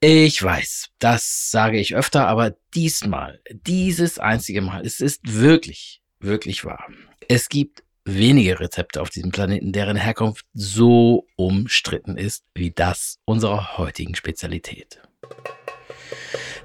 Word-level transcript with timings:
Ich 0.00 0.42
weiß, 0.42 0.90
das 0.98 1.50
sage 1.50 1.78
ich 1.78 1.96
öfter, 1.96 2.28
aber 2.28 2.54
diesmal, 2.74 3.40
dieses 3.50 4.18
einzige 4.18 4.60
Mal, 4.60 4.84
es 4.84 5.00
ist 5.00 5.20
wirklich, 5.24 6.02
wirklich 6.20 6.66
wahr. 6.66 6.86
Es 7.28 7.48
gibt 7.48 7.82
wenige 8.04 8.60
Rezepte 8.60 9.00
auf 9.00 9.08
diesem 9.08 9.30
Planeten, 9.30 9.72
deren 9.72 9.96
Herkunft 9.96 10.44
so 10.52 11.26
umstritten 11.36 12.18
ist 12.18 12.44
wie 12.54 12.72
das 12.72 13.20
unserer 13.24 13.78
heutigen 13.78 14.14
Spezialität. 14.14 15.00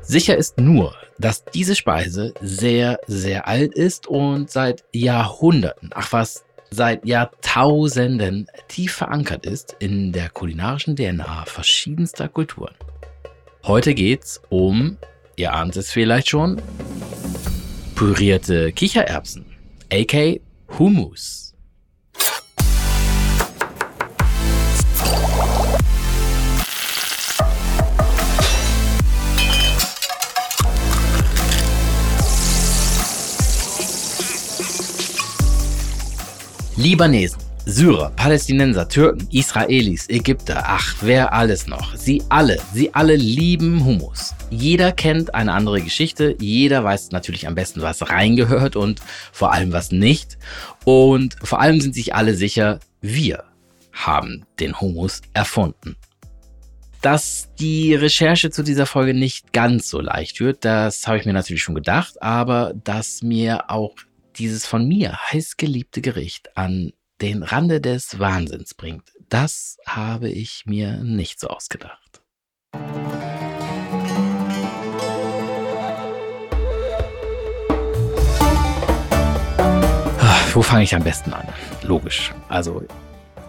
Sicher 0.02 0.36
ist 0.36 0.60
nur, 0.60 0.94
dass 1.18 1.46
diese 1.46 1.78
Speise 1.78 2.34
sehr, 2.42 3.00
sehr 3.08 3.48
alt 3.48 3.74
ist 3.74 4.08
und 4.08 4.52
seit 4.52 4.84
Jahrhunderten, 4.92 5.92
ach 5.94 6.12
was, 6.12 6.44
seit 6.70 7.06
Jahrtausenden 7.06 8.48
tief 8.68 8.94
verankert 8.94 9.46
ist 9.46 9.78
in 9.80 10.12
der 10.12 10.30
kulinarischen 10.30 10.98
DNA 10.98 11.46
verschiedenster 11.46 12.28
Kulturen. 12.28 12.76
Heute 13.64 13.94
geht's 13.94 14.42
um, 14.50 14.98
ihr 15.36 15.54
ahnt 15.54 15.76
es 15.76 15.92
vielleicht 15.92 16.30
schon, 16.30 16.60
pürierte 17.94 18.72
Kichererbsen, 18.72 19.46
aka 19.94 20.40
Hummus. 20.80 21.54
Libanesen, 36.76 37.41
Syrer, 37.66 38.12
Palästinenser, 38.16 38.90
Türken, 38.90 39.28
Israelis, 39.32 40.10
Ägypter, 40.10 40.64
ach, 40.66 40.96
wer 41.02 41.32
alles 41.32 41.68
noch. 41.68 41.96
Sie 41.96 42.24
alle, 42.28 42.58
sie 42.74 42.94
alle 42.96 43.16
lieben 43.16 43.86
Hummus. 43.86 44.34
Jeder 44.50 44.92
kennt 44.92 45.36
eine 45.36 45.54
andere 45.54 45.80
Geschichte, 45.82 46.36
jeder 46.40 46.84
weiß 46.84 47.12
natürlich 47.12 47.48
am 47.48 47.54
besten, 47.54 47.84
was 47.84 48.10
reingehört 48.10 48.76
und 48.76 49.00
vor 49.32 49.54
allem 49.54 49.72
was 49.74 49.92
nicht. 49.92 50.40
Und 50.86 51.36
vor 51.44 51.62
allem 51.62 51.80
sind 51.82 51.94
sich 51.94 52.16
alle 52.16 52.34
sicher, 52.34 52.80
wir 53.00 53.44
haben 53.94 54.44
den 54.60 54.82
Hummus 54.82 55.22
erfunden. 55.34 55.96
Dass 57.02 57.50
die 57.60 57.94
Recherche 57.94 58.50
zu 58.50 58.64
dieser 58.64 58.88
Folge 58.88 59.14
nicht 59.14 59.54
ganz 59.54 59.88
so 59.88 60.02
leicht 60.02 60.40
wird, 60.40 60.66
das 60.66 61.08
habe 61.08 61.20
ich 61.20 61.26
mir 61.26 61.34
natürlich 61.34 61.62
schon 61.62 61.76
gedacht, 61.76 62.22
aber 62.24 62.74
dass 62.84 63.22
mir 63.22 63.70
auch 63.70 63.94
dieses 64.38 64.66
von 64.66 64.88
mir 64.88 65.16
heißgeliebte 65.32 66.02
Gericht 66.02 66.58
an 66.58 66.94
den 67.22 67.44
Rande 67.44 67.80
des 67.80 68.18
Wahnsinns 68.20 68.74
bringt, 68.74 69.12
das 69.30 69.78
habe 69.86 70.30
ich 70.30 70.64
mir 70.66 71.04
nicht 71.04 71.40
so 71.40 71.48
ausgedacht. 71.48 72.22
Wo 80.54 80.62
fange 80.62 80.84
ich 80.84 80.94
am 80.96 81.04
besten 81.04 81.32
an? 81.32 81.48
Logisch. 81.84 82.34
Also 82.50 82.84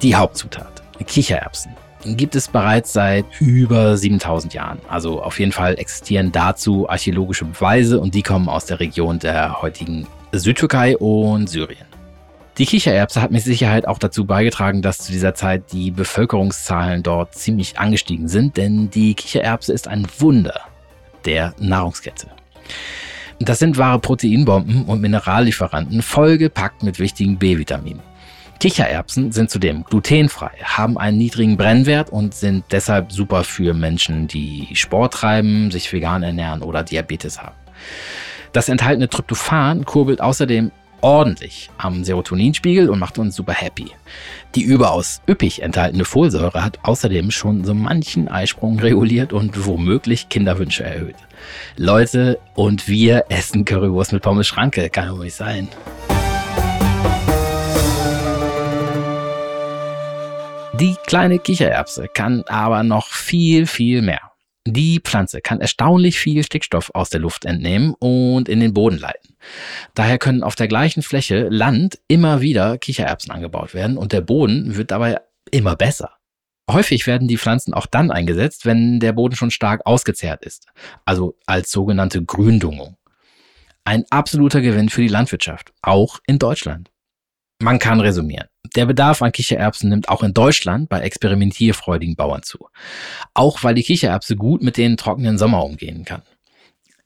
die 0.03 0.15
Hauptzutat, 0.15 0.83
Kichererbsen, 1.05 1.73
gibt 2.05 2.37
es 2.37 2.47
bereits 2.49 2.93
seit 2.93 3.25
über 3.41 3.97
7000 3.97 4.55
Jahren. 4.55 4.79
Also 4.89 5.23
auf 5.23 5.41
jeden 5.41 5.53
Fall 5.53 5.79
existieren 5.79 6.31
dazu 6.31 6.89
archäologische 6.89 7.45
Beweise 7.45 7.99
und 7.99 8.15
die 8.15 8.23
kommen 8.23 8.49
aus 8.49 8.67
der 8.67 8.79
Region 8.79 9.19
der 9.19 9.63
heutigen 9.63 10.07
Südtürkei 10.33 10.97
und 10.97 11.49
Syrien. 11.49 11.92
Die 12.59 12.67
Kichererbse 12.67 13.23
hat 13.23 13.31
mit 13.31 13.43
Sicherheit 13.43 13.89
auch 13.89 13.99
dazu 13.99 14.27
beigetragen, 14.27 14.83
dass 14.83 14.99
zu 14.99 15.11
dieser 15.11 15.35
Zeit 15.35 15.73
die 15.73 15.91
Bevölkerungszahlen 15.91 17.03
dort 17.03 17.35
ziemlich 17.35 17.79
angestiegen 17.79 18.29
sind, 18.29 18.59
denn 18.59 18.91
die 18.91 19.15
Kichererbse 19.15 19.73
ist 19.73 19.89
ein 19.89 20.07
Wunder 20.19 20.61
der 21.25 21.55
Nahrungskette. 21.59 22.29
Das 23.39 23.59
sind 23.59 23.79
wahre 23.79 23.99
Proteinbomben 23.99 24.85
und 24.85 25.01
Minerallieferanten, 25.01 26.03
vollgepackt 26.03 26.83
mit 26.83 26.99
wichtigen 26.99 27.39
B-Vitaminen. 27.39 28.03
Kichererbsen 28.61 29.33
sind 29.33 29.51
zudem 29.51 29.83
glutenfrei, 29.83 30.53
haben 30.63 30.99
einen 30.99 31.19
niedrigen 31.19 31.57
Brennwert 31.57 32.11
und 32.11 32.35
sind 32.35 32.65
deshalb 32.71 33.11
super 33.11 33.43
für 33.45 33.75
Menschen, 33.75 34.29
die 34.29 34.69
Sport 34.75 35.15
treiben, 35.15 35.71
sich 35.71 35.93
vegan 35.93 36.23
ernähren 36.23 36.63
oder 36.63 36.85
Diabetes 36.85 37.43
haben. 37.43 37.57
Das 38.53 38.69
enthaltene 38.69 39.09
Tryptophan 39.09 39.85
kurbelt 39.85 40.21
außerdem 40.21 40.71
ordentlich 41.03 41.69
am 41.77 42.05
Serotoninspiegel 42.05 42.89
und 42.89 42.99
macht 42.99 43.19
uns 43.19 43.37
super 43.37 43.53
happy. 43.53 43.91
Die 44.55 44.63
überaus 44.63 45.21
üppig 45.29 45.63
enthaltene 45.63 46.05
Folsäure 46.05 46.65
hat 46.65 46.79
außerdem 46.83 47.31
schon 47.31 47.65
so 47.65 47.75
manchen 47.75 48.29
Eisprung 48.29 48.79
reguliert 48.79 49.33
und 49.33 49.67
womöglich 49.67 50.29
Kinderwünsche 50.29 50.85
erhöht. 50.85 51.17
Leute, 51.77 52.39
und 52.55 52.89
wir 52.89 53.27
essen 53.29 53.65
Currywurst 53.65 54.13
mit 54.13 54.23
Pommes 54.23 54.47
Schranke, 54.47 54.89
kann 54.89 55.11
wohl 55.11 55.25
nicht 55.25 55.37
sein. 55.37 55.69
Die 60.75 60.97
kleine 61.07 61.39
Kichererbse 61.39 62.09
kann 62.09 62.45
aber 62.49 62.83
noch 62.83 63.09
viel, 63.09 63.67
viel 63.67 64.03
mehr. 64.03 64.32
Die 64.67 65.01
Pflanze 65.01 65.41
kann 65.41 65.61
erstaunlich 65.61 66.19
viel 66.19 66.45
Stickstoff 66.45 66.91
aus 66.95 67.11
der 67.11 67.21
Luft 67.21 67.45
entnehmen 67.45 67.95
und 67.99 68.49
in 68.49 68.61
den 68.61 68.73
Boden 68.73 68.97
leiten. 68.97 69.35
Daher 69.95 70.19
können 70.19 70.45
auf 70.45 70.55
der 70.55 70.69
gleichen 70.69 71.03
Fläche 71.03 71.49
Land 71.49 71.99
immer 72.07 72.41
wieder 72.41 72.79
Kichererbsen 72.79 73.33
angebaut 73.33 73.75
werden 73.75 73.97
und 73.97 74.13
der 74.13 74.21
Boden 74.21 74.77
wird 74.77 74.93
dabei 74.93 75.21
immer 75.51 75.75
besser. 75.75 76.11
Häufig 76.71 77.09
werden 77.09 77.27
die 77.27 77.39
Pflanzen 77.39 77.75
auch 77.75 77.87
dann 77.87 78.13
eingesetzt, 78.13 78.65
wenn 78.65 79.01
der 79.01 79.13
Boden 79.13 79.35
schon 79.35 79.51
stark 79.51 79.85
ausgezehrt 79.85 80.45
ist, 80.45 80.69
also 81.05 81.37
als 81.45 81.73
sogenannte 81.73 82.25
Gründungung. 82.25 82.97
Ein 83.85 84.05
absoluter 84.11 84.61
Gewinn 84.61 84.89
für 84.89 85.03
die 85.03 85.09
Landwirtschaft, 85.09 85.73
auch 85.83 86.21
in 86.29 86.39
Deutschland. 86.39 86.92
Man 87.63 87.79
kann 87.79 88.01
resümieren. 88.01 88.49
Der 88.75 88.87
Bedarf 88.87 89.23
an 89.23 89.31
Kichererbsen 89.31 89.89
nimmt 89.89 90.09
auch 90.09 90.25
in 90.25 90.35
Deutschland 90.35 90.89
bei 90.89 91.01
experimentierfreudigen 91.01 92.17
Bauern 92.17 92.43
zu. 92.43 92.67
Auch 93.35 93.63
weil 93.63 93.75
die 93.75 93.85
Kichererbse 93.85 94.35
gut 94.35 94.65
mit 94.65 94.77
den 94.77 94.97
trockenen 94.97 95.39
Sommer 95.39 95.65
umgehen 95.65 96.05
kann. 96.05 96.23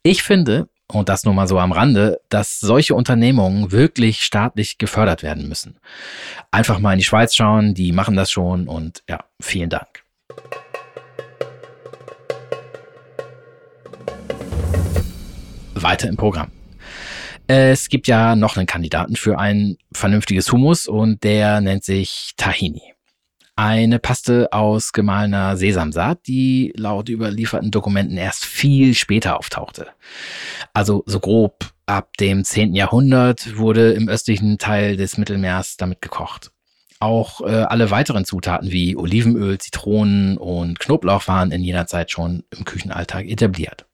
Ich 0.03 0.23
finde, 0.23 0.71
und 0.91 1.11
das 1.11 1.25
nur 1.25 1.35
mal 1.35 1.47
so 1.47 1.59
am 1.59 1.73
Rande, 1.73 2.21
dass 2.31 2.59
solche 2.59 2.95
Unternehmungen 2.95 3.71
wirklich 3.71 4.23
staatlich 4.23 4.79
gefördert 4.79 5.23
werden 5.23 5.47
müssen. 5.47 5.79
Einfach 6.51 6.79
mal 6.79 6.93
in 6.93 7.01
die 7.01 7.05
Schweiz 7.05 7.35
schauen, 7.35 7.75
die 7.75 7.93
machen 7.93 8.17
das 8.17 8.31
schon 8.31 8.67
und 8.67 9.03
ja, 9.11 9.25
vielen 9.39 9.69
Dank. 9.69 10.05
Weiter 15.75 16.09
im 16.09 16.17
Programm. 16.17 16.56
Es 17.49 17.89
gibt 17.89 18.09
ja 18.09 18.35
noch 18.35 18.57
einen 18.57 18.67
Kandidaten 18.67 19.15
für 19.15 19.39
ein 19.39 19.77
vernünftiges 19.93 20.51
Hummus 20.51 20.89
und 20.89 21.23
der 21.23 21.61
nennt 21.61 21.85
sich 21.85 22.33
Tahini. 22.37 22.83
Eine 23.55 24.01
Paste 24.01 24.53
aus 24.53 24.93
gemahlener 24.93 25.57
Sesamsaat, 25.57 26.27
die 26.27 26.73
laut 26.77 27.09
überlieferten 27.09 27.71
Dokumenten 27.71 28.17
erst 28.17 28.45
viel 28.45 28.95
später 28.95 29.39
auftauchte. 29.39 29.87
Also 30.75 31.05
so 31.07 31.21
grob 31.21 31.71
ab 31.87 32.17
dem 32.19 32.45
10. 32.45 32.75
Jahrhundert 32.75 33.57
wurde 33.57 33.93
im 33.93 34.09
östlichen 34.09 34.59
Teil 34.59 34.97
des 34.97 35.17
Mittelmeers 35.17 35.77
damit 35.77 36.03
gekocht. 36.03 36.51
Auch 36.99 37.43
äh, 37.43 37.63
alle 37.63 37.91
weiteren 37.91 38.25
Zutaten 38.25 38.73
wie 38.73 38.97
Olivenöl, 38.97 39.59
Zitronen 39.59 40.37
und 40.37 40.81
Knoblauch 40.81 41.29
waren 41.29 41.53
in 41.53 41.63
jener 41.63 41.87
Zeit 41.87 42.11
schon 42.11 42.43
im 42.51 42.65
Küchenalltag 42.65 43.27
etabliert. 43.27 43.87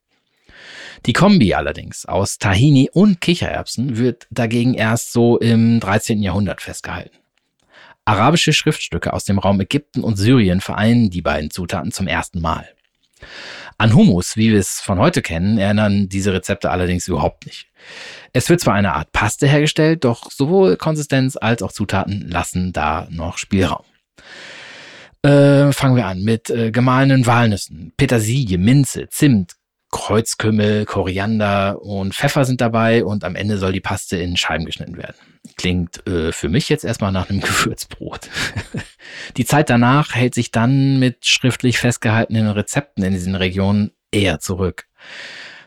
Die 1.07 1.13
Kombi 1.13 1.55
allerdings 1.55 2.07
aus 2.07 2.39
Tahini 2.39 2.91
und 2.93 3.21
Kichererbsen 3.21 3.97
wird 3.97 4.27
dagegen 4.31 4.75
erst 4.75 5.13
so 5.13 5.39
im 5.39 5.81
13. 5.81 6.23
Jahrhundert 6.23 6.61
festgehalten. 6.61 7.17
Arabische 8.05 8.53
Schriftstücke 8.53 9.13
aus 9.13 9.25
dem 9.25 9.39
Raum 9.39 9.61
Ägypten 9.61 10.03
und 10.03 10.17
Syrien 10.17 10.61
vereinen 10.61 11.11
die 11.11 11.23
beiden 11.23 11.51
Zutaten 11.51 11.93
zum 11.93 12.09
ersten 12.09 12.41
Mal. 12.41 12.69
An 13.79 13.95
Hummus, 13.95 14.37
wie 14.37 14.51
wir 14.51 14.59
es 14.59 14.81
von 14.81 14.99
heute 14.99 15.23
kennen, 15.23 15.59
erinnern 15.59 16.09
diese 16.09 16.33
Rezepte 16.33 16.71
allerdings 16.71 17.09
überhaupt 17.09 17.47
nicht. 17.47 17.69
Es 18.33 18.49
wird 18.49 18.61
zwar 18.61 18.75
eine 18.75 18.95
Art 18.95 19.13
Paste 19.13 19.47
hergestellt, 19.47 20.05
doch 20.05 20.31
sowohl 20.31 20.77
Konsistenz 20.77 21.37
als 21.37 21.63
auch 21.63 21.73
Zutaten 21.73 22.29
lassen 22.29 22.73
da 22.73 23.07
noch 23.11 23.39
Spielraum. 23.39 23.85
Äh, 25.23 25.73
fangen 25.73 25.97
wir 25.97 26.07
an 26.07 26.23
mit 26.23 26.51
äh, 26.51 26.73
gemahlenen 26.73 27.27
Walnüssen, 27.27 27.93
Petersilie, 27.97 28.59
Minze, 28.59 29.09
Zimt, 29.09 29.53
Kreuzkümmel, 29.93 30.87
Koriander 30.87 31.81
und 31.83 32.15
Pfeffer 32.15 32.45
sind 32.45 32.61
dabei 32.61 33.05
und 33.05 33.25
am 33.25 33.37
Ende 33.37 33.59
soll 33.59 33.73
die 33.73 33.81
Paste 33.81 34.17
in 34.17 34.37
Scheiben 34.37 34.65
geschnitten 34.65 34.97
werden. 34.97 35.15
Klingt 35.57 36.05
äh, 36.09 36.33
für 36.33 36.49
mich 36.49 36.69
jetzt 36.69 36.85
erstmal 36.85 37.13
nach 37.13 37.29
einem 37.31 37.41
Gewürzbrot. 37.43 38.29
die 39.37 39.45
Zeit 39.45 39.71
danach 39.71 40.15
hält 40.15 40.35
sich 40.35 40.51
dann 40.51 40.99
mit 40.99 41.27
schriftlich 41.27 41.79
festgehaltenen 41.79 42.49
Rezepten 42.49 43.05
in 43.05 43.13
diesen 43.13 43.37
Regionen 43.37 43.93
eher 44.11 44.41
zurück. 44.41 44.87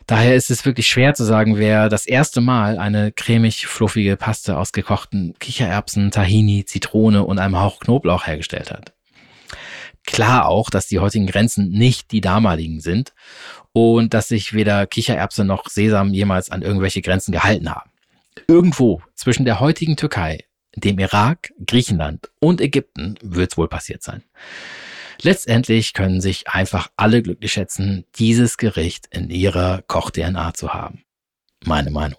Daher 0.06 0.36
ist 0.36 0.50
es 0.50 0.64
wirklich 0.64 0.86
schwer 0.86 1.14
zu 1.14 1.24
sagen, 1.24 1.56
wer 1.56 1.88
das 1.88 2.06
erste 2.06 2.40
Mal 2.40 2.78
eine 2.78 3.12
cremig 3.12 3.66
fluffige 3.66 4.16
Paste 4.16 4.56
aus 4.56 4.72
gekochten 4.72 5.34
Kichererbsen, 5.38 6.10
Tahini, 6.10 6.64
Zitrone 6.64 7.24
und 7.24 7.38
einem 7.38 7.58
Hauch 7.58 7.80
Knoblauch 7.80 8.26
hergestellt 8.26 8.70
hat. 8.70 8.92
klar 10.04 10.46
auch, 10.46 10.70
dass 10.70 10.86
die 10.86 11.00
heutigen 11.00 11.26
Grenzen 11.26 11.70
nicht 11.70 12.12
die 12.12 12.20
damaligen 12.20 12.80
sind 12.80 13.12
und 13.76 14.14
dass 14.14 14.28
sich 14.28 14.54
weder 14.54 14.86
Kichererbse 14.86 15.44
noch 15.44 15.68
Sesam 15.68 16.14
jemals 16.14 16.50
an 16.50 16.62
irgendwelche 16.62 17.02
Grenzen 17.02 17.32
gehalten 17.32 17.68
haben. 17.68 17.90
Irgendwo 18.48 19.02
zwischen 19.14 19.44
der 19.44 19.60
heutigen 19.60 19.96
Türkei, 19.96 20.44
dem 20.74 20.98
Irak, 20.98 21.52
Griechenland 21.66 22.30
und 22.40 22.62
Ägypten 22.62 23.16
wird 23.20 23.52
es 23.52 23.58
wohl 23.58 23.68
passiert 23.68 24.02
sein. 24.02 24.22
Letztendlich 25.20 25.92
können 25.92 26.22
sich 26.22 26.48
einfach 26.48 26.88
alle 26.96 27.20
glücklich 27.22 27.52
schätzen, 27.52 28.06
dieses 28.14 28.56
Gericht 28.56 29.08
in 29.10 29.28
ihrer 29.28 29.82
Koch-DNA 29.82 30.54
zu 30.54 30.72
haben. 30.72 31.04
Meine 31.62 31.90
Meinung. 31.90 32.18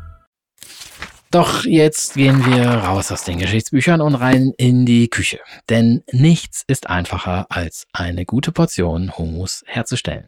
Doch 1.31 1.63
jetzt 1.63 2.15
gehen 2.15 2.45
wir 2.45 2.65
raus 2.65 3.09
aus 3.09 3.23
den 3.23 3.39
Geschichtsbüchern 3.39 4.01
und 4.01 4.15
rein 4.15 4.51
in 4.57 4.85
die 4.85 5.07
Küche. 5.07 5.39
Denn 5.69 6.03
nichts 6.11 6.65
ist 6.67 6.89
einfacher, 6.89 7.45
als 7.47 7.87
eine 7.93 8.25
gute 8.25 8.51
Portion 8.51 9.17
Hummus 9.17 9.63
herzustellen. 9.65 10.27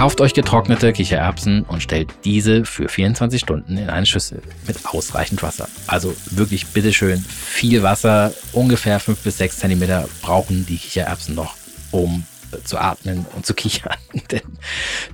Kauft 0.00 0.22
euch 0.22 0.32
getrocknete 0.32 0.94
Kichererbsen 0.94 1.62
und 1.64 1.82
stellt 1.82 2.08
diese 2.24 2.64
für 2.64 2.88
24 2.88 3.38
Stunden 3.38 3.76
in 3.76 3.90
eine 3.90 4.06
Schüssel 4.06 4.40
mit 4.66 4.86
ausreichend 4.86 5.42
Wasser. 5.42 5.68
Also 5.88 6.16
wirklich 6.30 6.68
bitteschön 6.68 7.18
viel 7.18 7.82
Wasser, 7.82 8.32
ungefähr 8.52 8.98
5 8.98 9.18
bis 9.18 9.36
6 9.36 9.58
Zentimeter 9.58 10.08
brauchen 10.22 10.64
die 10.64 10.78
Kichererbsen 10.78 11.34
noch, 11.34 11.54
um 11.90 12.24
zu 12.64 12.78
atmen 12.78 13.26
und 13.36 13.44
zu 13.44 13.52
kichern. 13.52 13.98
Denn 14.30 14.40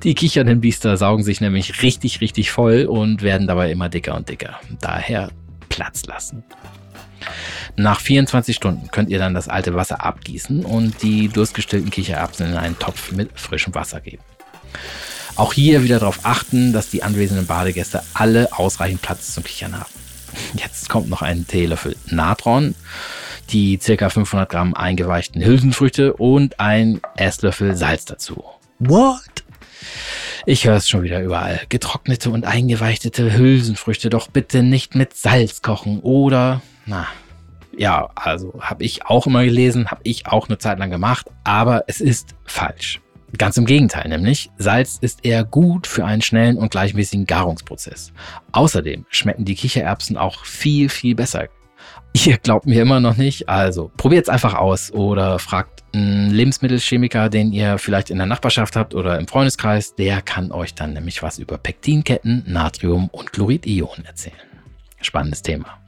die 0.05 0.15
kichernden 0.15 0.61
Biester 0.61 0.97
saugen 0.97 1.25
sich 1.25 1.41
nämlich 1.41 1.83
richtig, 1.83 2.21
richtig 2.21 2.53
voll 2.53 2.85
und 2.85 3.23
werden 3.23 3.49
dabei 3.49 3.73
immer 3.73 3.89
dicker 3.89 4.15
und 4.15 4.29
dicker. 4.29 4.61
Daher 4.81 5.33
Platz 5.69 6.07
lassen. 6.07 6.45
Nach 7.75 7.99
24 7.99 8.55
Stunden 8.55 8.89
könnt 8.93 9.09
ihr 9.09 9.19
dann 9.19 9.35
das 9.35 9.49
alte 9.49 9.75
Wasser 9.75 10.05
abgießen 10.05 10.65
und 10.65 11.03
die 11.03 11.27
durstgestillten 11.27 11.91
Kichererbsen 11.91 12.47
in 12.47 12.55
einen 12.55 12.79
Topf 12.79 13.11
mit 13.11 13.33
frischem 13.35 13.75
Wasser 13.75 14.01
geben. 14.01 14.23
Auch 15.37 15.53
hier 15.53 15.83
wieder 15.83 15.99
darauf 15.99 16.21
achten, 16.23 16.73
dass 16.73 16.89
die 16.89 17.03
anwesenden 17.03 17.47
Badegäste 17.47 18.03
alle 18.15 18.53
ausreichend 18.53 19.03
Platz 19.03 19.35
zum 19.35 19.45
Kichern 19.45 19.79
haben. 19.79 19.91
Jetzt 20.55 20.89
kommt 20.89 21.09
noch 21.09 21.23
ein 21.23 21.47
Teelöffel 21.47 21.97
Natron, 22.07 22.75
die 23.51 23.79
ca. 23.79 24.09
500 24.09 24.49
Gramm 24.49 24.75
eingeweichten 24.75 25.45
Hülsenfrüchte 25.45 26.15
und 26.15 26.59
ein 26.59 27.01
Esslöffel 27.17 27.77
Salz 27.77 28.05
dazu. 28.07 28.45
What? 28.79 29.21
Ich 30.47 30.67
höre 30.67 30.77
es 30.77 30.89
schon 30.89 31.03
wieder 31.03 31.21
überall. 31.23 31.61
Getrocknete 31.69 32.31
und 32.31 32.45
eingeweichtete 32.45 33.37
Hülsenfrüchte 33.37 34.11
doch 34.11 34.29
bitte 34.29 34.63
nicht 34.63 34.95
mit 34.95 35.15
Salz 35.15 35.61
kochen 35.61 36.01
oder, 36.01 36.63
na, 36.87 37.07
ja, 37.77 38.09
also 38.15 38.55
habe 38.61 38.85
ich 38.85 39.07
auch 39.07 39.27
immer 39.27 39.45
gelesen, 39.45 39.91
habe 39.91 40.01
ich 40.05 40.27
auch 40.27 40.49
eine 40.49 40.59
Zeit 40.59 40.79
lang 40.79 40.91
gemacht, 40.91 41.27
aber 41.45 41.85
es 41.89 42.01
ist 42.01 42.35
falsch. 42.45 43.01
Ganz 43.39 43.57
im 43.57 43.67
Gegenteil, 43.67 44.09
nämlich 44.09 44.51
Salz 44.57 44.99
ist 45.01 45.25
eher 45.25 45.45
gut 45.45 45.87
für 45.87 46.05
einen 46.05 46.23
schnellen 46.23 46.57
und 46.57 46.71
gleichmäßigen 46.71 47.27
Garungsprozess. 47.27 48.13
Außerdem 48.53 49.05
schmecken 49.11 49.45
die 49.45 49.55
Kichererbsen 49.55 50.17
auch 50.17 50.45
viel, 50.45 50.89
viel 50.89 51.15
besser. 51.15 51.49
Ihr 52.25 52.39
glaubt 52.39 52.67
mir 52.67 52.81
immer 52.81 53.01
noch 53.01 53.17
nicht, 53.17 53.49
also 53.49 53.91
probiert 53.97 54.25
es 54.25 54.29
einfach 54.31 54.55
aus 54.55 54.91
oder 54.91 55.39
fragt 55.39 55.85
einen 55.93 56.31
Lebensmittelchemiker, 56.31 57.29
den 57.29 57.53
ihr 57.53 57.79
vielleicht 57.79 58.11
in 58.11 58.17
der 58.17 58.27
Nachbarschaft 58.27 58.75
habt 58.75 58.95
oder 58.95 59.19
im 59.19 59.29
Freundeskreis, 59.29 59.95
der 59.95 60.23
kann 60.23 60.51
euch 60.51 60.75
dann 60.75 60.95
nämlich 60.95 61.23
was 61.23 61.39
über 61.39 61.59
Pektinketten, 61.59 62.45
Natrium 62.47 63.09
und 63.09 63.33
Chloridionen 63.33 64.07
erzählen. 64.07 64.37
Spannendes 65.03 65.43
Thema. 65.43 65.79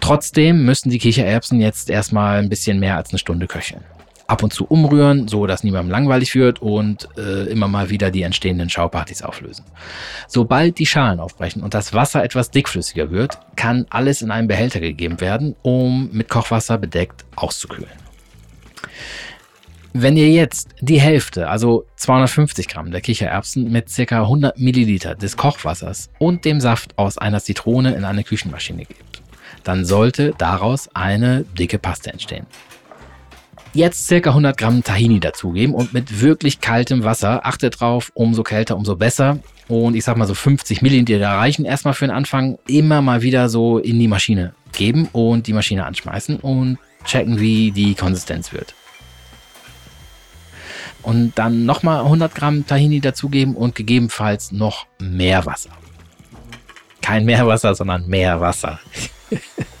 Trotzdem 0.00 0.66
müssen 0.66 0.90
die 0.90 0.98
Kichererbsen 0.98 1.60
jetzt 1.60 1.88
erstmal 1.88 2.38
ein 2.38 2.50
bisschen 2.50 2.78
mehr 2.78 2.96
als 2.96 3.10
eine 3.10 3.18
Stunde 3.18 3.46
köcheln 3.46 3.82
ab 4.26 4.42
und 4.42 4.52
zu 4.52 4.64
umrühren, 4.64 5.28
so 5.28 5.46
dass 5.46 5.64
niemandem 5.64 5.90
langweilig 5.90 6.34
wird 6.34 6.60
und 6.60 7.08
äh, 7.16 7.44
immer 7.44 7.68
mal 7.68 7.90
wieder 7.90 8.10
die 8.10 8.22
entstehenden 8.22 8.68
Schaupartys 8.68 9.22
auflösen. 9.22 9.64
Sobald 10.28 10.78
die 10.78 10.86
Schalen 10.86 11.20
aufbrechen 11.20 11.62
und 11.62 11.74
das 11.74 11.92
Wasser 11.92 12.24
etwas 12.24 12.50
dickflüssiger 12.50 13.10
wird, 13.10 13.38
kann 13.56 13.86
alles 13.90 14.22
in 14.22 14.30
einen 14.30 14.48
Behälter 14.48 14.80
gegeben 14.80 15.20
werden, 15.20 15.54
um 15.62 16.10
mit 16.12 16.28
Kochwasser 16.28 16.78
bedeckt 16.78 17.24
auszukühlen. 17.36 18.06
Wenn 19.98 20.18
ihr 20.18 20.28
jetzt 20.28 20.74
die 20.80 21.00
Hälfte, 21.00 21.48
also 21.48 21.86
250 21.96 22.68
Gramm 22.68 22.90
der 22.90 23.00
Kichererbsen 23.00 23.72
mit 23.72 23.86
ca. 23.96 24.22
100 24.22 24.58
Milliliter 24.58 25.14
des 25.14 25.38
Kochwassers 25.38 26.10
und 26.18 26.44
dem 26.44 26.60
Saft 26.60 26.98
aus 26.98 27.16
einer 27.16 27.40
Zitrone 27.40 27.94
in 27.94 28.04
eine 28.04 28.22
Küchenmaschine 28.22 28.84
gebt, 28.84 29.22
dann 29.64 29.86
sollte 29.86 30.34
daraus 30.36 30.90
eine 30.94 31.44
dicke 31.58 31.78
Paste 31.78 32.12
entstehen. 32.12 32.46
Jetzt 33.76 34.06
circa 34.06 34.30
100 34.30 34.56
Gramm 34.56 34.82
Tahini 34.82 35.20
dazugeben 35.20 35.74
und 35.74 35.92
mit 35.92 36.22
wirklich 36.22 36.62
kaltem 36.62 37.04
Wasser, 37.04 37.44
achtet 37.44 37.78
drauf, 37.78 38.10
umso 38.14 38.42
kälter, 38.42 38.74
umso 38.74 38.96
besser. 38.96 39.38
Und 39.68 39.94
ich 39.94 40.04
sag 40.04 40.16
mal 40.16 40.26
so 40.26 40.32
50 40.32 40.80
Milliliter 40.80 41.28
reichen 41.28 41.66
erstmal 41.66 41.92
für 41.92 42.06
den 42.06 42.10
Anfang. 42.10 42.56
Immer 42.66 43.02
mal 43.02 43.20
wieder 43.20 43.50
so 43.50 43.76
in 43.76 43.98
die 43.98 44.08
Maschine 44.08 44.54
geben 44.72 45.10
und 45.12 45.46
die 45.46 45.52
Maschine 45.52 45.84
anschmeißen 45.84 46.38
und 46.38 46.78
checken, 47.04 47.38
wie 47.38 47.70
die 47.70 47.94
Konsistenz 47.94 48.50
wird. 48.50 48.74
Und 51.02 51.34
dann 51.34 51.66
nochmal 51.66 52.00
100 52.00 52.34
Gramm 52.34 52.66
Tahini 52.66 53.00
dazugeben 53.00 53.54
und 53.54 53.74
gegebenenfalls 53.74 54.52
noch 54.52 54.86
mehr 54.98 55.44
Wasser. 55.44 55.70
Kein 57.02 57.26
Meerwasser, 57.26 57.74
sondern 57.74 58.06
mehr 58.06 58.40
Wasser. 58.40 58.80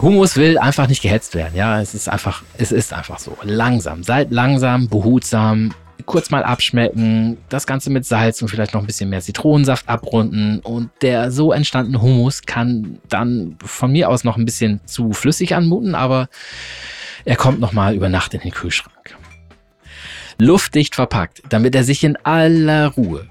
Humus 0.00 0.36
will 0.36 0.58
einfach 0.58 0.86
nicht 0.86 1.02
gehetzt 1.02 1.34
werden. 1.34 1.56
Ja, 1.56 1.80
es 1.80 1.94
ist 1.94 2.08
einfach, 2.08 2.42
es 2.56 2.70
ist 2.70 2.92
einfach 2.92 3.18
so. 3.18 3.36
Langsam. 3.42 4.04
Seid 4.04 4.30
langsam, 4.30 4.88
behutsam. 4.88 5.74
Kurz 6.06 6.30
mal 6.30 6.44
abschmecken, 6.44 7.36
das 7.48 7.66
Ganze 7.66 7.90
mit 7.90 8.06
Salz 8.06 8.40
und 8.40 8.48
vielleicht 8.48 8.72
noch 8.72 8.80
ein 8.80 8.86
bisschen 8.86 9.10
mehr 9.10 9.20
Zitronensaft 9.20 9.88
abrunden. 9.88 10.60
Und 10.60 10.90
der 11.02 11.32
so 11.32 11.52
entstandene 11.52 12.00
Humus 12.00 12.42
kann 12.42 13.00
dann 13.08 13.56
von 13.62 13.90
mir 13.90 14.08
aus 14.08 14.22
noch 14.24 14.36
ein 14.36 14.44
bisschen 14.44 14.80
zu 14.86 15.12
flüssig 15.12 15.54
anmuten, 15.54 15.94
aber 15.94 16.28
er 17.24 17.36
kommt 17.36 17.58
nochmal 17.58 17.94
über 17.94 18.08
Nacht 18.08 18.32
in 18.32 18.40
den 18.40 18.52
Kühlschrank. 18.52 19.16
Luftdicht 20.38 20.94
verpackt, 20.94 21.42
damit 21.48 21.74
er 21.74 21.82
sich 21.82 22.04
in 22.04 22.16
aller 22.22 22.86
Ruhe 22.86 23.26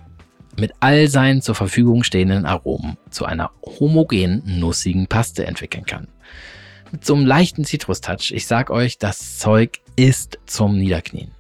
mit 0.60 0.74
all 0.82 1.08
seinen 1.08 1.42
zur 1.42 1.56
Verfügung 1.56 2.04
stehenden 2.04 2.46
Aromen 2.46 2.98
zu 3.10 3.26
einer 3.26 3.52
homogenen, 3.80 4.44
nussigen 4.60 5.08
Paste 5.08 5.48
entwickeln 5.48 5.86
kann 5.86 6.08
mit 6.92 7.06
so 7.06 7.16
einem 7.16 7.26
leichten 7.26 7.66
Zitrus-Touch. 7.66 8.32
Ich 8.32 8.48
sag 8.48 8.70
euch, 8.70 8.98
das 8.98 9.38
Zeug 9.40 9.80
ist 9.96 10.40
zum 10.46 10.78
Niederknien. 10.78 11.32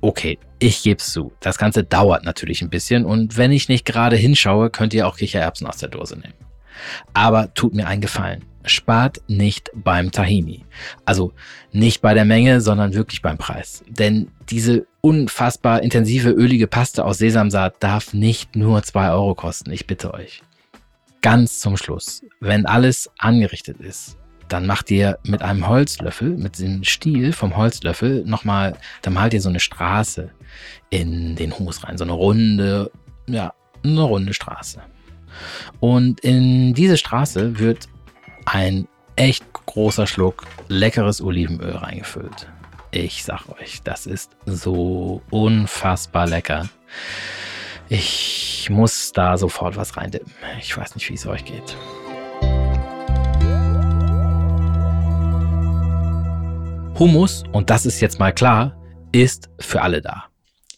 Okay, 0.00 0.38
ich 0.58 0.82
geb's 0.82 1.12
zu. 1.12 1.32
Das 1.40 1.58
Ganze 1.58 1.82
dauert 1.82 2.24
natürlich 2.24 2.62
ein 2.62 2.70
bisschen 2.70 3.04
und 3.04 3.36
wenn 3.36 3.52
ich 3.52 3.68
nicht 3.68 3.84
gerade 3.84 4.16
hinschaue, 4.16 4.70
könnt 4.70 4.94
ihr 4.94 5.06
auch 5.06 5.16
Kichererbsen 5.16 5.66
aus 5.66 5.78
der 5.78 5.88
Dose 5.88 6.18
nehmen. 6.18 6.34
Aber 7.14 7.52
tut 7.54 7.74
mir 7.74 7.88
einen 7.88 8.00
Gefallen. 8.00 8.44
Spart 8.64 9.22
nicht 9.28 9.70
beim 9.74 10.12
Tahini. 10.12 10.64
Also 11.04 11.32
nicht 11.72 12.00
bei 12.00 12.14
der 12.14 12.24
Menge, 12.24 12.60
sondern 12.60 12.94
wirklich 12.94 13.22
beim 13.22 13.38
Preis. 13.38 13.82
Denn 13.88 14.30
diese 14.50 14.86
unfassbar 15.00 15.82
intensive, 15.82 16.30
ölige 16.30 16.66
Paste 16.66 17.04
aus 17.04 17.18
Sesamsaat 17.18 17.82
darf 17.82 18.12
nicht 18.12 18.56
nur 18.56 18.82
2 18.82 19.10
Euro 19.10 19.34
kosten. 19.34 19.72
Ich 19.72 19.86
bitte 19.86 20.12
euch. 20.12 20.42
Ganz 21.20 21.60
zum 21.60 21.76
Schluss, 21.76 22.22
wenn 22.40 22.66
alles 22.66 23.10
angerichtet 23.18 23.80
ist, 23.80 24.16
dann 24.48 24.66
macht 24.66 24.90
ihr 24.90 25.18
mit 25.24 25.42
einem 25.42 25.68
Holzlöffel, 25.68 26.30
mit 26.30 26.58
dem 26.58 26.84
Stiel 26.84 27.32
vom 27.32 27.56
Holzlöffel 27.56 28.24
nochmal, 28.24 28.76
dann 29.02 29.14
malt 29.14 29.34
ihr 29.34 29.40
so 29.40 29.48
eine 29.48 29.60
Straße 29.60 30.30
in 30.90 31.36
den 31.36 31.58
Hummus 31.58 31.84
rein. 31.84 31.98
So 31.98 32.04
eine 32.04 32.12
runde, 32.12 32.90
ja, 33.26 33.52
eine 33.84 34.02
runde 34.02 34.34
Straße. 34.34 34.80
Und 35.80 36.20
in 36.20 36.74
diese 36.74 36.96
Straße 36.96 37.58
wird 37.58 37.88
ein 38.46 38.88
echt 39.16 39.44
großer 39.52 40.06
Schluck 40.06 40.46
leckeres 40.68 41.20
Olivenöl 41.20 41.76
reingefüllt. 41.76 42.48
Ich 42.90 43.24
sag 43.24 43.48
euch, 43.60 43.82
das 43.82 44.06
ist 44.06 44.30
so 44.46 45.20
unfassbar 45.30 46.26
lecker. 46.26 46.68
Ich 47.90 48.68
muss 48.70 49.12
da 49.12 49.38
sofort 49.38 49.76
was 49.76 49.96
reindippen. 49.96 50.30
Ich 50.60 50.76
weiß 50.76 50.94
nicht, 50.94 51.08
wie 51.08 51.14
es 51.14 51.26
euch 51.26 51.44
geht. 51.44 51.74
Hummus, 56.98 57.44
und 57.52 57.70
das 57.70 57.86
ist 57.86 58.00
jetzt 58.00 58.18
mal 58.18 58.32
klar, 58.32 58.76
ist 59.12 59.48
für 59.58 59.80
alle 59.80 60.02
da. 60.02 60.24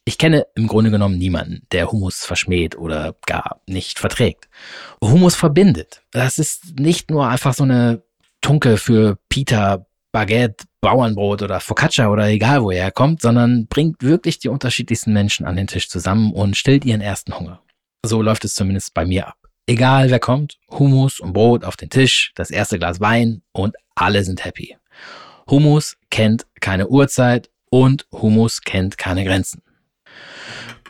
Ich 0.04 0.18
kenne 0.18 0.46
im 0.54 0.68
Grunde 0.68 0.90
genommen 0.90 1.18
niemanden, 1.18 1.66
der 1.72 1.90
Hummus 1.90 2.24
verschmäht 2.24 2.76
oder 2.76 3.16
gar 3.26 3.60
nicht 3.66 3.98
verträgt. 3.98 4.48
Hummus 5.02 5.34
verbindet. 5.34 6.02
Das 6.12 6.38
ist 6.38 6.78
nicht 6.78 7.10
nur 7.10 7.28
einfach 7.28 7.54
so 7.54 7.64
eine 7.64 8.02
Tunke 8.40 8.76
für 8.76 9.18
Pita, 9.28 9.86
Baguette, 10.12 10.64
Bauernbrot 10.80 11.42
oder 11.42 11.60
Focaccia 11.60 12.08
oder 12.08 12.26
egal 12.28 12.62
wo 12.62 12.70
er 12.70 12.90
kommt, 12.90 13.22
sondern 13.22 13.66
bringt 13.66 14.02
wirklich 14.02 14.38
die 14.38 14.48
unterschiedlichsten 14.48 15.12
Menschen 15.12 15.46
an 15.46 15.56
den 15.56 15.66
Tisch 15.66 15.88
zusammen 15.88 16.32
und 16.32 16.56
stillt 16.56 16.84
ihren 16.84 17.00
ersten 17.00 17.38
Hunger. 17.38 17.62
So 18.04 18.22
läuft 18.22 18.44
es 18.44 18.54
zumindest 18.54 18.94
bei 18.94 19.04
mir 19.04 19.28
ab. 19.28 19.36
Egal 19.66 20.10
wer 20.10 20.18
kommt, 20.18 20.58
Hummus 20.70 21.20
und 21.20 21.32
Brot 21.32 21.64
auf 21.64 21.76
den 21.76 21.90
Tisch, 21.90 22.32
das 22.34 22.50
erste 22.50 22.78
Glas 22.78 23.00
Wein 23.00 23.42
und 23.52 23.76
alle 23.94 24.24
sind 24.24 24.44
happy. 24.44 24.76
Hummus 25.48 25.96
kennt 26.10 26.46
keine 26.60 26.88
Uhrzeit 26.88 27.50
und 27.70 28.06
Hummus 28.10 28.62
kennt 28.62 28.98
keine 28.98 29.24
Grenzen. 29.24 29.62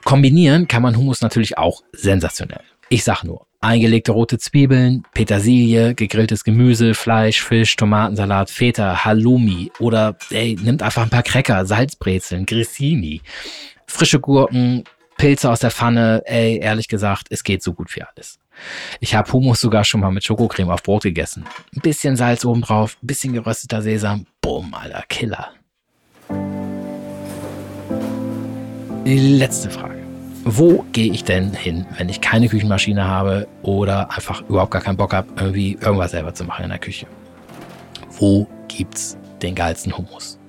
Kombinieren 0.04 0.66
kann 0.66 0.82
man 0.82 0.96
Hummus 0.96 1.20
natürlich 1.20 1.58
auch 1.58 1.82
sensationell. 1.92 2.62
Ich 2.88 3.04
sag 3.04 3.22
nur, 3.22 3.46
eingelegte 3.60 4.12
rote 4.12 4.38
Zwiebeln, 4.38 5.04
Petersilie, 5.12 5.94
gegrilltes 5.94 6.44
Gemüse, 6.44 6.94
Fleisch, 6.94 7.42
Fisch, 7.42 7.76
Tomatensalat, 7.76 8.50
Feta, 8.50 9.04
Halloumi 9.04 9.70
oder 9.78 10.16
ey, 10.30 10.56
nimmt 10.60 10.82
einfach 10.82 11.02
ein 11.02 11.10
paar 11.10 11.22
Cracker, 11.22 11.66
Salzbrezeln, 11.66 12.46
Grissini, 12.46 13.20
frische 13.86 14.20
Gurken, 14.20 14.84
Pilze 15.18 15.50
aus 15.50 15.60
der 15.60 15.70
Pfanne, 15.70 16.22
ey, 16.24 16.58
ehrlich 16.58 16.88
gesagt, 16.88 17.26
es 17.30 17.44
geht 17.44 17.62
so 17.62 17.74
gut 17.74 17.94
wie 17.94 18.02
alles. 18.02 18.38
Ich 19.00 19.14
habe 19.14 19.30
Hummus 19.32 19.60
sogar 19.60 19.84
schon 19.84 20.00
mal 20.00 20.10
mit 20.10 20.24
Schokocreme 20.24 20.70
auf 20.70 20.82
Brot 20.82 21.02
gegessen. 21.02 21.44
Ein 21.74 21.80
bisschen 21.80 22.16
Salz 22.16 22.44
oben 22.44 22.62
drauf, 22.62 22.96
ein 23.02 23.06
bisschen 23.06 23.32
gerösteter 23.32 23.82
Sesam, 23.82 24.26
bumm, 24.40 24.74
alter 24.74 25.04
Killer. 25.08 25.50
Die 29.04 29.18
letzte 29.18 29.70
Frage. 29.70 29.99
Wo 30.52 30.84
gehe 30.90 31.12
ich 31.12 31.22
denn 31.22 31.52
hin, 31.52 31.86
wenn 31.96 32.08
ich 32.08 32.20
keine 32.20 32.48
Küchenmaschine 32.48 33.06
habe 33.06 33.46
oder 33.62 34.10
einfach 34.10 34.42
überhaupt 34.48 34.72
gar 34.72 34.82
keinen 34.82 34.96
Bock 34.96 35.14
habe, 35.14 35.28
irgendwie 35.36 35.78
irgendwas 35.80 36.10
selber 36.10 36.34
zu 36.34 36.42
machen 36.42 36.64
in 36.64 36.70
der 36.70 36.80
Küche? 36.80 37.06
Wo 38.18 38.48
gibt's 38.66 39.16
den 39.42 39.54
geilsten 39.54 39.96
Hummus? 39.96 40.40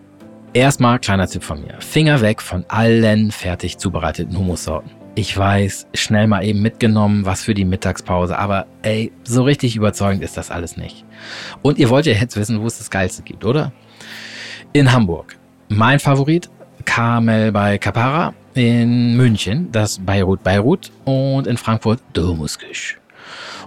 Erstmal 0.53 0.97
kleiner 0.97 1.27
Tipp 1.27 1.43
von 1.43 1.61
mir. 1.61 1.79
Finger 1.81 2.19
weg 2.21 2.41
von 2.41 2.65
allen 2.67 3.29
fertig 3.29 3.77
zubereiteten 3.77 4.35
Hummussorten. 4.35 4.89
Ich 5.13 5.37
weiß, 5.37 5.85
schnell 5.93 6.25
mal 6.25 6.43
eben 6.45 6.63
mitgenommen, 6.63 7.27
was 7.27 7.43
für 7.43 7.53
die 7.53 7.63
Mittagspause, 7.63 8.39
aber 8.39 8.65
ey, 8.81 9.11
so 9.23 9.43
richtig 9.43 9.75
überzeugend 9.75 10.23
ist 10.23 10.35
das 10.35 10.49
alles 10.49 10.77
nicht. 10.77 11.05
Und 11.61 11.77
ihr 11.77 11.91
wollt 11.91 12.07
ja 12.07 12.13
jetzt 12.13 12.37
wissen, 12.37 12.59
wo 12.59 12.65
es 12.65 12.79
das 12.79 12.89
Geilste 12.89 13.21
gibt, 13.21 13.45
oder? 13.45 13.71
In 14.73 14.91
Hamburg. 14.91 15.37
Mein 15.69 15.99
Favorit, 15.99 16.49
Carmel 16.85 17.51
bei 17.51 17.77
Capara 17.77 18.33
in 18.53 19.15
München 19.15 19.71
das 19.71 19.99
Beirut 19.99 20.43
Beirut 20.43 20.91
und 21.05 21.47
in 21.47 21.57
Frankfurt 21.57 21.99
Domuskisch. 22.13 22.97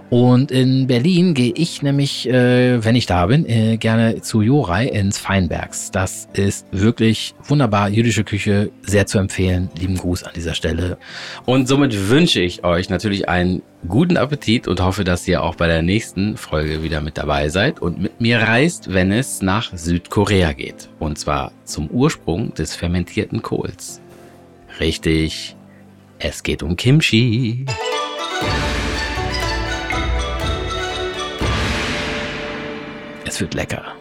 Und 0.09 0.51
in 0.51 0.85
Berlin 0.85 1.33
gehe 1.33 1.51
ich 1.55 1.81
nämlich, 1.81 2.29
äh, 2.29 2.83
wenn 2.83 2.95
ich 2.95 3.07
da 3.07 3.25
bin, 3.25 3.45
äh, 3.47 3.77
gerne 3.77 4.21
zu 4.21 4.41
Jorai 4.41 4.85
ins 4.85 5.17
Feinbergs. 5.17 5.89
Das 5.91 6.27
ist 6.33 6.67
wirklich 6.71 7.33
wunderbar, 7.43 7.89
jüdische 7.89 8.23
Küche, 8.23 8.71
sehr 8.83 9.07
zu 9.07 9.17
empfehlen. 9.17 9.69
Lieben 9.79 9.97
Gruß 9.97 10.23
an 10.23 10.33
dieser 10.35 10.53
Stelle. 10.53 10.97
Und 11.45 11.67
somit 11.67 12.09
wünsche 12.09 12.39
ich 12.39 12.63
euch 12.63 12.89
natürlich 12.89 13.27
einen 13.27 13.63
guten 13.87 14.17
Appetit 14.17 14.67
und 14.67 14.79
hoffe, 14.81 15.03
dass 15.03 15.27
ihr 15.27 15.41
auch 15.43 15.55
bei 15.55 15.67
der 15.67 15.81
nächsten 15.81 16.37
Folge 16.37 16.83
wieder 16.83 17.01
mit 17.01 17.17
dabei 17.17 17.49
seid 17.49 17.81
und 17.81 17.99
mit 17.99 18.21
mir 18.21 18.39
reist, 18.39 18.93
wenn 18.93 19.11
es 19.11 19.41
nach 19.41 19.75
Südkorea 19.75 20.53
geht. 20.53 20.89
Und 20.99 21.17
zwar 21.17 21.51
zum 21.63 21.89
Ursprung 21.89 22.53
des 22.53 22.75
fermentierten 22.75 23.41
Kohls. 23.41 24.01
Richtig, 24.79 25.55
es 26.19 26.43
geht 26.43 26.61
um 26.61 26.75
Kimchi. 26.75 27.65
Es 33.25 33.39
wird 33.39 33.53
lecker. 33.53 33.95